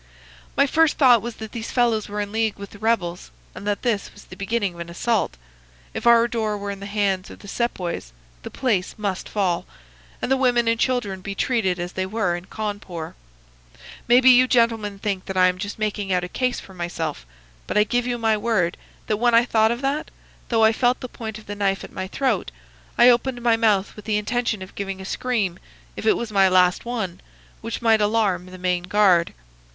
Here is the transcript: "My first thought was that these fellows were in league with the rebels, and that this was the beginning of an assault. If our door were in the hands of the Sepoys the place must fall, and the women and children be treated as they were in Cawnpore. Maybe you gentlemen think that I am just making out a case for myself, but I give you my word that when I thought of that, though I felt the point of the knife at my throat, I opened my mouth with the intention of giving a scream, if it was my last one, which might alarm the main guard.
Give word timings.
"My 0.57 0.65
first 0.65 0.97
thought 0.97 1.21
was 1.21 1.35
that 1.35 1.51
these 1.51 1.69
fellows 1.69 2.09
were 2.09 2.19
in 2.21 2.31
league 2.31 2.57
with 2.57 2.71
the 2.71 2.79
rebels, 2.79 3.29
and 3.53 3.67
that 3.67 3.83
this 3.83 4.11
was 4.11 4.23
the 4.23 4.35
beginning 4.35 4.73
of 4.73 4.79
an 4.79 4.89
assault. 4.89 5.37
If 5.93 6.07
our 6.07 6.27
door 6.27 6.57
were 6.57 6.71
in 6.71 6.79
the 6.79 6.87
hands 6.87 7.29
of 7.29 7.37
the 7.37 7.47
Sepoys 7.47 8.11
the 8.41 8.49
place 8.49 8.95
must 8.97 9.29
fall, 9.29 9.67
and 10.19 10.31
the 10.31 10.37
women 10.37 10.67
and 10.67 10.79
children 10.79 11.21
be 11.21 11.35
treated 11.35 11.77
as 11.77 11.91
they 11.91 12.07
were 12.07 12.35
in 12.35 12.45
Cawnpore. 12.45 13.13
Maybe 14.07 14.31
you 14.31 14.47
gentlemen 14.47 14.97
think 14.97 15.25
that 15.27 15.37
I 15.37 15.45
am 15.45 15.59
just 15.59 15.77
making 15.77 16.11
out 16.11 16.23
a 16.23 16.27
case 16.27 16.59
for 16.59 16.73
myself, 16.73 17.23
but 17.67 17.77
I 17.77 17.83
give 17.83 18.07
you 18.07 18.17
my 18.17 18.35
word 18.35 18.77
that 19.05 19.17
when 19.17 19.35
I 19.35 19.45
thought 19.45 19.69
of 19.69 19.81
that, 19.81 20.09
though 20.49 20.63
I 20.63 20.73
felt 20.73 21.01
the 21.01 21.09
point 21.09 21.37
of 21.37 21.45
the 21.45 21.53
knife 21.53 21.83
at 21.83 21.93
my 21.93 22.07
throat, 22.07 22.49
I 22.97 23.09
opened 23.11 23.39
my 23.43 23.55
mouth 23.55 23.95
with 23.95 24.05
the 24.05 24.17
intention 24.17 24.63
of 24.63 24.73
giving 24.73 24.99
a 24.99 25.05
scream, 25.05 25.59
if 25.95 26.07
it 26.07 26.17
was 26.17 26.31
my 26.31 26.49
last 26.49 26.85
one, 26.85 27.21
which 27.61 27.83
might 27.83 28.01
alarm 28.01 28.47
the 28.47 28.57
main 28.57 28.81
guard. 28.81 29.35